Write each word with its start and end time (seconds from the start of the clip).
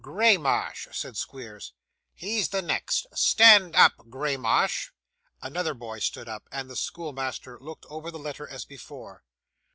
'Graymarsh,' 0.03 0.87
said 0.91 1.15
Squeers, 1.15 1.73
'he's 2.15 2.49
the 2.49 2.63
next. 2.63 3.05
Stand 3.13 3.75
up, 3.75 3.93
Graymarsh.' 4.09 4.89
Another 5.43 5.75
boy 5.75 5.99
stood 5.99 6.27
up, 6.27 6.49
and 6.51 6.71
the 6.71 6.75
schoolmaster 6.75 7.59
looked 7.59 7.85
over 7.87 8.09
the 8.09 8.17
letter 8.17 8.47
as 8.49 8.65
before. 8.65 9.23